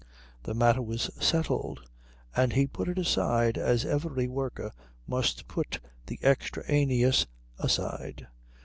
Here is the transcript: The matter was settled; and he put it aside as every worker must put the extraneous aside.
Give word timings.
The 0.41 0.55
matter 0.55 0.81
was 0.81 1.11
settled; 1.19 1.87
and 2.35 2.53
he 2.53 2.65
put 2.65 2.89
it 2.89 2.97
aside 2.97 3.55
as 3.55 3.85
every 3.85 4.27
worker 4.27 4.71
must 5.05 5.47
put 5.47 5.79
the 6.07 6.17
extraneous 6.23 7.27
aside. 7.59 8.25